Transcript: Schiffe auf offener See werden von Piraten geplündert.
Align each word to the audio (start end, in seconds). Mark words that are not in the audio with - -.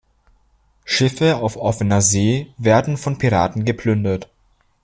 Schiffe 0.83 1.35
auf 1.35 1.57
offener 1.57 2.01
See 2.01 2.51
werden 2.57 2.97
von 2.97 3.19
Piraten 3.19 3.65
geplündert. 3.65 4.31